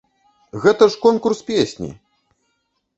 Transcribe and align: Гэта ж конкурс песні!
Гэта 0.63 0.83
ж 0.95 0.99
конкурс 1.05 1.39
песні! 1.53 1.95